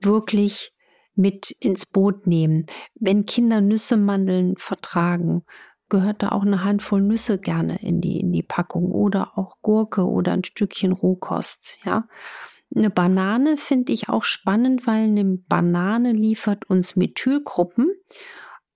wirklich 0.00 0.72
mit 1.14 1.52
ins 1.60 1.86
Boot 1.86 2.26
nehmen. 2.26 2.66
Wenn 2.94 3.24
Kinder 3.24 3.60
Nüsse, 3.60 3.96
Mandeln 3.96 4.56
vertragen, 4.56 5.44
gehört 5.88 6.22
da 6.22 6.30
auch 6.30 6.42
eine 6.42 6.64
Handvoll 6.64 7.02
Nüsse 7.02 7.38
gerne 7.38 7.80
in 7.80 8.00
die, 8.00 8.18
in 8.18 8.32
die 8.32 8.42
Packung 8.42 8.90
oder 8.90 9.38
auch 9.38 9.58
Gurke 9.62 10.06
oder 10.08 10.32
ein 10.32 10.44
Stückchen 10.44 10.92
Rohkost, 10.92 11.78
ja. 11.84 12.08
Eine 12.74 12.90
Banane 12.90 13.56
finde 13.56 13.92
ich 13.92 14.08
auch 14.08 14.24
spannend, 14.24 14.86
weil 14.86 15.04
eine 15.04 15.24
Banane 15.24 16.12
liefert 16.12 16.68
uns 16.68 16.96
Methylgruppen 16.96 17.90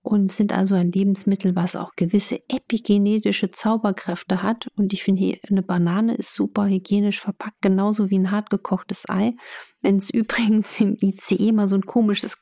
und 0.01 0.31
sind 0.31 0.53
also 0.53 0.75
ein 0.75 0.91
Lebensmittel, 0.91 1.55
was 1.55 1.75
auch 1.75 1.95
gewisse 1.95 2.39
epigenetische 2.49 3.51
Zauberkräfte 3.51 4.41
hat. 4.41 4.67
Und 4.75 4.93
ich 4.93 5.03
finde, 5.03 5.37
eine 5.49 5.61
Banane 5.61 6.15
ist 6.15 6.33
super 6.33 6.67
hygienisch 6.67 7.19
verpackt, 7.19 7.61
genauso 7.61 8.09
wie 8.09 8.17
ein 8.17 8.31
hartgekochtes 8.31 9.09
Ei. 9.09 9.33
Wenn 9.81 9.97
es 9.97 10.09
übrigens 10.13 10.79
im 10.79 10.95
ICE 11.01 11.51
mal 11.51 11.67
so 11.67 11.75
ein 11.75 11.85
komisches 11.85 12.37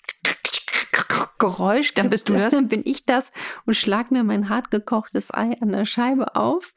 Geräusch, 1.39 1.93
dann 1.93 2.09
bist 2.09 2.29
du 2.29 2.33
das. 2.33 2.53
Dann 2.53 2.67
bin 2.67 2.81
ich 2.85 3.05
das 3.05 3.31
und 3.65 3.75
schlag 3.75 4.11
mir 4.11 4.23
mein 4.23 4.49
hartgekochtes 4.49 5.33
Ei 5.33 5.55
an 5.61 5.69
der 5.69 5.85
Scheibe 5.85 6.35
auf. 6.35 6.73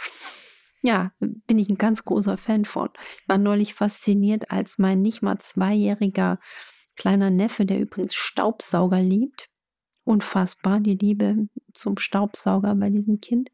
Ja, 0.83 1.13
bin 1.19 1.59
ich 1.59 1.69
ein 1.69 1.79
ganz 1.79 2.05
großer 2.05 2.37
Fan 2.37 2.65
von. 2.65 2.89
Ich 3.21 3.29
war 3.29 3.39
neulich 3.39 3.75
fasziniert, 3.75 4.51
als 4.51 4.79
mein 4.79 5.03
nicht 5.03 5.23
mal 5.23 5.39
zweijähriger 5.39 6.39
kleiner 6.97 7.31
Neffe, 7.31 7.67
der 7.67 7.81
übrigens 7.81 8.15
Staubsauger 8.15 9.01
liebt, 9.01 9.49
unfassbar, 10.05 10.81
die 10.81 10.97
Liebe 10.97 11.49
zum 11.75 11.99
Staubsauger 11.99 12.75
bei 12.75 12.91
diesem 12.91 13.21
Kind, 13.21 13.51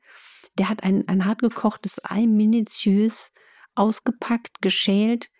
der 0.58 0.68
hat 0.68 0.82
ein, 0.84 1.06
ein 1.08 1.24
hartgekochtes 1.24 2.00
Ei 2.02 2.26
minutiös 2.26 3.32
ausgepackt, 3.74 4.62
geschält 4.62 5.30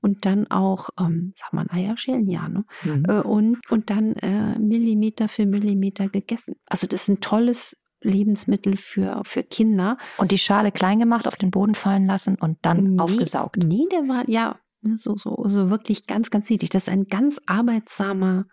und 0.00 0.26
dann 0.26 0.50
auch, 0.50 0.90
ähm, 0.98 1.32
sag 1.36 1.52
mal, 1.52 1.66
Eier 1.70 1.96
schälen, 1.96 2.26
ja, 2.28 2.48
ne? 2.48 2.64
Mhm. 2.82 3.04
Äh, 3.08 3.20
und, 3.20 3.70
und 3.70 3.88
dann 3.88 4.14
äh, 4.16 4.58
Millimeter 4.58 5.28
für 5.28 5.46
Millimeter 5.46 6.08
gegessen. 6.08 6.56
Also 6.66 6.86
das 6.86 7.02
ist 7.02 7.08
ein 7.08 7.20
tolles 7.20 7.76
Lebensmittel 8.04 8.76
für, 8.76 9.22
für 9.24 9.42
Kinder. 9.42 9.98
Und 10.18 10.30
die 10.30 10.38
Schale 10.38 10.72
klein 10.72 10.98
gemacht, 10.98 11.26
auf 11.26 11.36
den 11.36 11.50
Boden 11.50 11.74
fallen 11.74 12.06
lassen 12.06 12.36
und 12.36 12.58
dann 12.62 12.94
nee, 12.94 13.02
aufgesaugt. 13.02 13.56
Nee, 13.56 13.86
der 13.90 14.08
war, 14.08 14.28
ja, 14.28 14.56
ne, 14.82 14.96
so, 14.98 15.16
so, 15.16 15.42
so 15.46 15.70
wirklich 15.70 16.06
ganz, 16.06 16.30
ganz 16.30 16.48
niedlich. 16.50 16.70
Das 16.70 16.84
ist 16.84 16.92
ein 16.92 17.06
ganz 17.06 17.40
arbeitsamer, 17.46 18.46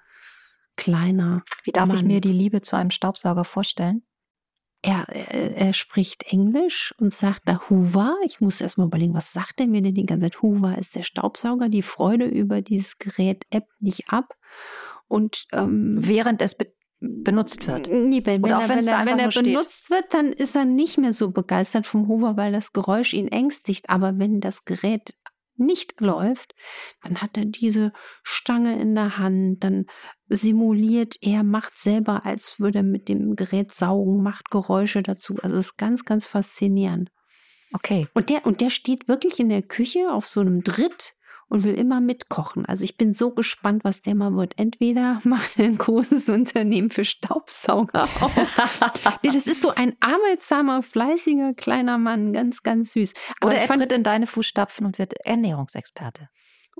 kleiner. 0.76 1.44
Wie 1.64 1.72
darf 1.72 1.88
Mann. 1.88 1.98
ich 1.98 2.04
mir 2.04 2.22
die 2.22 2.32
Liebe 2.32 2.62
zu 2.62 2.76
einem 2.76 2.92
Staubsauger 2.92 3.44
vorstellen? 3.44 4.04
Er, 4.84 5.06
er, 5.10 5.58
er, 5.58 5.74
spricht 5.74 6.24
Englisch 6.24 6.96
und 6.98 7.14
sagt 7.14 7.42
da 7.46 7.62
Hoover. 7.70 8.18
Ich 8.26 8.42
muss 8.42 8.62
erst 8.62 8.80
mal 8.80 8.86
überlegen, 8.86 9.14
was 9.14 9.32
sagt 9.32 9.60
er 9.60 9.68
mir 9.68 9.84
denn 9.84 9.94
die 9.94 10.08
ganze 10.08 10.32
Zeit? 10.32 10.42
Hoover 10.42 10.76
ist 10.80 10.96
der 10.96 11.04
Staubsauger. 11.04 11.70
Die 11.70 11.84
Freude 11.84 12.26
über 12.26 12.64
dieses 12.64 12.98
Gerät 12.98 13.46
ebbt 13.52 13.80
nicht 13.80 14.10
ab. 14.10 14.34
Und 15.08 15.46
ähm, 15.52 15.98
während 16.00 16.42
es 16.42 16.56
be 16.56 16.74
benutzt 17.02 17.68
wird. 17.68 17.88
Nee, 17.88 18.22
wenn, 18.26 18.44
wenn 18.44 18.52
er, 18.52 18.70
wenn 18.70 18.88
er, 18.88 19.06
wenn 19.06 19.20
er 19.20 19.30
benutzt 19.30 19.90
wird, 19.90 20.14
dann 20.14 20.28
ist 20.32 20.56
er 20.56 20.66
nicht 20.66 20.98
mehr 20.98 21.14
so 21.14 21.32
begeistert 21.32 21.88
vom 21.88 22.08
Hoover, 22.08 22.38
weil 22.38 22.52
das 22.52 22.74
Geräusch 22.74 23.14
ihn 23.14 23.28
ängstigt. 23.28 23.90
Aber 23.90 24.20
wenn 24.20 24.40
das 24.40 24.66
Gerät 24.66 25.16
nicht 25.58 26.00
läuft, 26.00 26.54
dann 27.04 27.22
hat 27.22 27.38
er 27.38 27.46
diese 27.46 27.92
Stange 28.24 28.80
in 28.80 28.96
der 28.96 29.18
Hand, 29.18 29.64
dann 29.64 29.86
simuliert 30.28 31.16
er, 31.22 31.44
macht 31.44 31.78
selber, 31.78 32.26
als 32.26 32.60
würde 32.60 32.80
er 32.80 32.84
mit 32.84 33.10
dem 33.10 33.36
Gerät 33.36 33.74
saugen, 33.74 34.22
macht 34.22 34.52
Geräusche 34.52 35.02
dazu. 35.02 35.38
Also 35.42 35.58
es 35.58 35.68
ist 35.68 35.78
ganz, 35.78 36.06
ganz 36.06 36.26
faszinierend. 36.26 37.10
Okay. 37.74 38.08
Und 38.14 38.30
der, 38.30 38.46
und 38.46 38.62
der 38.62 38.70
steht 38.70 39.08
wirklich 39.08 39.40
in 39.40 39.50
der 39.50 39.62
Küche 39.62 40.12
auf 40.12 40.28
so 40.28 40.40
einem 40.42 40.62
Dritt 40.62 41.14
und 41.52 41.66
will 41.66 41.74
immer 41.74 42.00
mitkochen. 42.00 42.66
Also 42.66 42.86
ich 42.86 42.96
bin 42.96 43.14
so 43.14 43.32
gespannt, 43.32 43.84
was 43.84 44.02
der 44.02 44.16
mal 44.16 44.34
wird. 44.36 44.58
Entweder 44.58 45.20
macht 45.26 45.60
er 45.60 45.66
ein 45.66 45.78
großes 45.78 46.30
Unternehmen 46.30 46.90
für 46.90 47.04
Staubsauger 47.04 48.04
auf. 48.22 48.32
das 49.22 49.36
ist 49.36 49.62
so 49.62 49.70
ein 49.76 49.94
arbeitsamer, 50.00 50.82
fleißiger 50.82 51.54
kleiner 51.54 51.98
Mann, 51.98 52.32
ganz, 52.32 52.64
ganz 52.64 52.94
süß. 52.94 53.14
Aber 53.42 53.52
oder 53.52 53.60
er 53.60 53.68
tritt 53.68 53.92
in 53.92 54.04
deine 54.04 54.28
Fußstapfen 54.28 54.86
und 54.86 54.98
wird 54.98 55.14
Ernährungsexperte. 55.26 56.30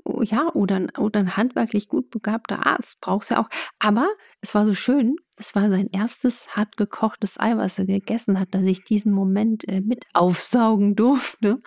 Oh 0.04 0.22
ja, 0.22 0.50
oder, 0.54 0.88
oder 0.98 1.20
ein 1.20 1.36
handwerklich 1.36 1.88
gut 1.88 2.10
begabter 2.10 2.66
Arzt 2.66 3.00
brauchst 3.00 3.30
du 3.30 3.34
ja 3.34 3.42
auch. 3.42 3.48
Aber 3.78 4.08
es 4.40 4.54
war 4.54 4.66
so 4.66 4.74
schön, 4.74 5.16
es 5.36 5.54
war 5.54 5.70
sein 5.70 5.88
erstes 5.92 6.48
hart 6.56 6.76
gekochtes 6.76 7.38
Ei, 7.38 7.56
was 7.56 7.78
er 7.78 7.86
gegessen 7.86 8.38
hat, 8.38 8.54
dass 8.54 8.62
ich 8.62 8.84
diesen 8.84 9.12
Moment 9.12 9.66
äh, 9.68 9.80
mit 9.80 10.04
aufsaugen 10.12 10.94
durfte. 10.94 11.62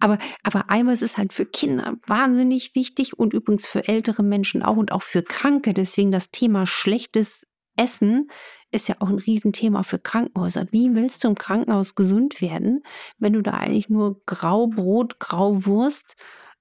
Aber, 0.00 0.18
aber 0.42 0.70
Eiweiß 0.70 1.02
ist 1.02 1.16
halt 1.16 1.32
für 1.32 1.46
Kinder 1.46 1.94
wahnsinnig 2.06 2.74
wichtig 2.74 3.18
und 3.18 3.32
übrigens 3.32 3.66
für 3.66 3.88
ältere 3.88 4.22
Menschen 4.22 4.62
auch 4.62 4.76
und 4.76 4.92
auch 4.92 5.02
für 5.02 5.22
Kranke. 5.22 5.72
Deswegen 5.72 6.12
das 6.12 6.30
Thema 6.30 6.66
schlechtes 6.66 7.46
Essen 7.76 8.28
ist 8.70 8.88
ja 8.88 8.96
auch 8.98 9.08
ein 9.08 9.18
Riesenthema 9.18 9.82
für 9.82 9.98
Krankenhäuser. 9.98 10.66
Wie 10.70 10.94
willst 10.94 11.24
du 11.24 11.28
im 11.28 11.36
Krankenhaus 11.36 11.94
gesund 11.94 12.40
werden, 12.40 12.82
wenn 13.18 13.32
du 13.32 13.42
da 13.42 13.52
eigentlich 13.52 13.88
nur 13.88 14.20
Graubrot, 14.26 15.18
Grauwurst 15.20 16.16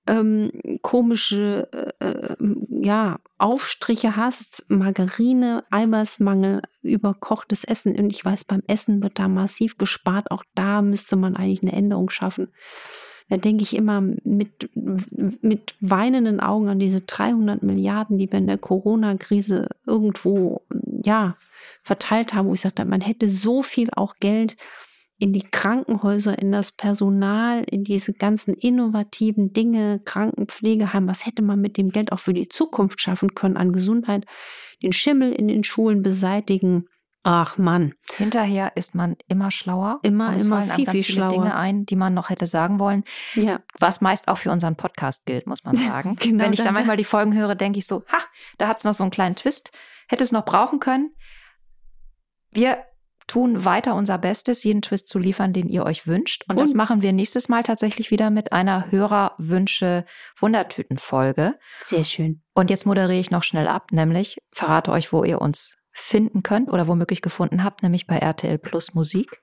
ähm, 0.07 0.51
komische 0.81 1.67
äh, 1.99 2.05
äh, 2.05 2.35
ja, 2.69 3.19
Aufstriche 3.37 4.15
hast, 4.15 4.65
Margarine, 4.69 5.63
Eiweißmangel, 5.71 6.61
überkochtes 6.83 7.63
Essen. 7.63 7.97
Und 7.97 8.11
ich 8.11 8.23
weiß, 8.23 8.45
beim 8.45 8.61
Essen 8.67 9.01
wird 9.01 9.17
da 9.19 9.27
massiv 9.27 9.77
gespart. 9.77 10.29
Auch 10.31 10.43
da 10.53 10.81
müsste 10.81 11.15
man 11.15 11.35
eigentlich 11.35 11.63
eine 11.63 11.73
Änderung 11.73 12.09
schaffen. 12.09 12.49
Da 13.29 13.37
denke 13.37 13.63
ich 13.63 13.75
immer 13.75 14.01
mit, 14.01 14.69
mit 14.75 15.75
weinenden 15.79 16.39
Augen 16.39 16.69
an 16.69 16.77
diese 16.77 17.01
300 17.01 17.63
Milliarden, 17.63 18.19
die 18.19 18.31
wir 18.31 18.37
in 18.37 18.45
der 18.45 18.59
Corona-Krise 18.59 19.69
irgendwo, 19.87 20.61
ja, 21.03 21.35
verteilt 21.81 22.35
haben, 22.35 22.47
wo 22.49 22.53
ich 22.53 22.61
sagte, 22.61 22.85
man 22.85 23.01
hätte 23.01 23.29
so 23.29 23.63
viel 23.63 23.89
auch 23.95 24.17
Geld 24.19 24.57
in 25.25 25.33
die 25.33 25.41
Krankenhäuser, 25.41 26.37
in 26.37 26.51
das 26.51 26.71
Personal, 26.71 27.63
in 27.63 27.83
diese 27.83 28.13
ganzen 28.13 28.53
innovativen 28.53 29.53
Dinge, 29.53 29.99
Krankenpflegeheim, 30.05 31.07
was 31.07 31.25
hätte 31.25 31.41
man 31.41 31.59
mit 31.59 31.77
dem 31.77 31.89
Geld 31.89 32.11
auch 32.11 32.19
für 32.19 32.35
die 32.35 32.47
Zukunft 32.47 33.01
schaffen 33.01 33.33
können 33.33 33.57
an 33.57 33.73
Gesundheit, 33.73 34.27
den 34.83 34.93
Schimmel 34.93 35.31
in 35.31 35.47
den 35.47 35.63
Schulen 35.63 36.03
beseitigen. 36.03 36.85
Ach 37.23 37.57
Mann. 37.57 37.95
Hinterher 38.15 38.77
ist 38.77 38.93
man 38.93 39.15
immer 39.27 39.49
schlauer. 39.49 39.99
Immer, 40.03 40.29
und 40.29 40.35
es 40.35 40.45
immer 40.45 40.57
fallen 40.57 40.75
viel, 40.75 40.85
ganz 40.85 40.95
viel 40.95 41.05
viele 41.05 41.17
schlauer. 41.17 41.31
Dinge 41.31 41.55
ein, 41.55 41.87
die 41.87 41.95
man 41.95 42.13
noch 42.13 42.29
hätte 42.29 42.45
sagen 42.45 42.77
wollen. 42.77 43.03
Ja. 43.33 43.61
Was 43.79 44.01
meist 44.01 44.27
auch 44.27 44.37
für 44.37 44.51
unseren 44.51 44.75
Podcast 44.75 45.25
gilt, 45.25 45.47
muss 45.47 45.63
man 45.63 45.75
sagen. 45.75 46.17
Genau, 46.17 46.43
Wenn 46.43 46.53
ich 46.53 46.61
da 46.61 46.71
manchmal 46.71 46.97
die 46.97 47.03
Folgen 47.03 47.33
höre, 47.33 47.55
denke 47.55 47.79
ich 47.79 47.87
so, 47.87 48.03
ha, 48.11 48.19
da 48.59 48.67
hat 48.67 48.77
es 48.77 48.83
noch 48.83 48.93
so 48.93 49.03
einen 49.03 49.09
kleinen 49.09 49.35
Twist. 49.35 49.71
Hätte 50.07 50.23
es 50.23 50.31
noch 50.31 50.45
brauchen 50.45 50.79
können. 50.79 51.15
Wir 52.51 52.85
tun 53.27 53.65
weiter 53.65 53.95
unser 53.95 54.17
Bestes, 54.17 54.63
jeden 54.63 54.81
Twist 54.81 55.07
zu 55.07 55.19
liefern, 55.19 55.53
den 55.53 55.67
ihr 55.67 55.85
euch 55.85 56.07
wünscht. 56.07 56.43
Und, 56.47 56.59
das 56.59 56.71
Und- 56.71 56.77
machen 56.77 57.01
wir 57.01 57.13
nächstes 57.13 57.49
Mal 57.49 57.63
tatsächlich 57.63 58.11
wieder 58.11 58.29
mit 58.29 58.53
einer 58.53 58.91
Hörerwünsche-Wundertüten-Folge. 58.91 61.55
Sehr 61.81 62.03
schön. 62.03 62.41
Und 62.53 62.69
jetzt 62.69 62.85
moderiere 62.85 63.19
ich 63.19 63.31
noch 63.31 63.43
schnell 63.43 63.67
ab, 63.67 63.91
nämlich 63.91 64.37
verrate 64.53 64.91
euch, 64.91 65.11
wo 65.11 65.23
ihr 65.23 65.41
uns 65.41 65.77
finden 65.91 66.43
könnt 66.43 66.69
oder 66.69 66.87
womöglich 66.87 67.21
gefunden 67.21 67.63
habt, 67.63 67.83
nämlich 67.83 68.07
bei 68.07 68.17
RTL 68.17 68.57
Plus 68.57 68.93
Musik 68.93 69.41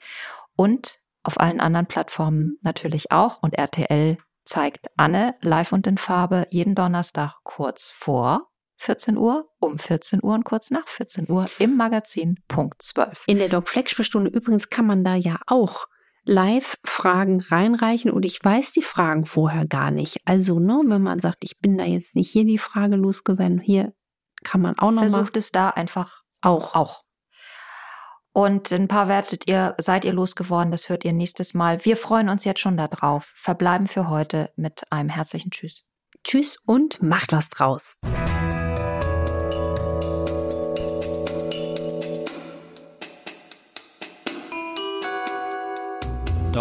und 0.55 0.99
auf 1.23 1.41
allen 1.41 1.61
anderen 1.61 1.87
Plattformen 1.87 2.59
natürlich 2.63 3.11
auch. 3.11 3.43
Und 3.43 3.55
RTL 3.55 4.19
zeigt 4.45 4.87
Anne 4.97 5.35
live 5.41 5.73
und 5.73 5.87
in 5.87 5.99
Farbe 5.99 6.47
jeden 6.51 6.75
Donnerstag 6.75 7.37
kurz 7.45 7.91
vor 7.95 8.49
14 8.83 9.17
Uhr, 9.17 9.49
um 9.61 9.79
14 9.79 10.21
Uhr 10.23 10.35
und 10.35 10.45
kurz 10.45 10.73
nach 10.73 10.89
14 10.89 11.31
Uhr 11.31 11.49
im 11.61 11.77
Magazin 11.77 12.41
Punkt 12.49 12.83
12. 12.83 13.23
In 13.27 13.39
der 13.39 13.49
Doc 13.49 13.69
Fleck 13.69 13.89
Sprechstunde 13.89 14.31
übrigens 14.31 14.69
kann 14.71 14.87
man 14.87 15.05
da 15.05 15.15
ja 15.15 15.39
auch 15.47 15.87
live 16.25 16.77
Fragen 16.85 17.41
reinreichen 17.41 18.11
und 18.11 18.25
ich 18.25 18.43
weiß 18.43 18.73
die 18.73 18.83
Fragen 18.83 19.25
vorher 19.25 19.67
gar 19.67 19.93
nicht. 19.93 20.21
Also, 20.25 20.59
ne, 20.59 20.81
wenn 20.85 21.03
man 21.03 21.21
sagt, 21.21 21.45
ich 21.45 21.61
bin 21.61 21.79
da 21.79 21.85
jetzt 21.85 22.17
nicht 22.17 22.31
hier 22.31 22.45
die 22.45 22.59
Frage 22.59 22.97
losgeworden, 22.97 23.61
hier 23.61 23.93
kann 24.43 24.61
man 24.61 24.77
auch 24.79 24.91
noch 24.91 25.03
mal 25.03 25.09
Versucht 25.09 25.37
es 25.37 25.53
da 25.53 25.71
einfach 25.71 26.23
auch. 26.41 26.75
auch. 26.75 27.05
Und 28.33 28.73
ein 28.73 28.89
paar 28.89 29.07
werdet 29.07 29.49
ihr, 29.49 29.77
seid 29.79 30.05
ihr 30.05 30.13
losgeworden, 30.13 30.73
das 30.73 30.89
hört 30.89 31.05
ihr 31.05 31.13
nächstes 31.13 31.55
Mal. 31.55 31.85
Wir 31.85 31.97
freuen 31.97 32.29
uns 32.29 32.45
jetzt 32.45 32.61
schon 32.61 32.77
darauf. 32.77 33.31
Verbleiben 33.37 33.87
für 33.87 34.09
heute 34.09 34.51
mit 34.57 34.83
einem 34.91 35.11
herzlichen 35.11 35.51
Tschüss. 35.51 35.85
Tschüss 36.25 36.57
und 36.65 37.01
macht 37.03 37.33
was 37.33 37.49
draus. 37.49 37.99